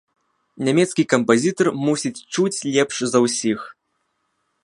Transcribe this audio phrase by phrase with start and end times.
[0.67, 3.59] Нямецкі кампазітар мусіць чуць лепш за ўсіх.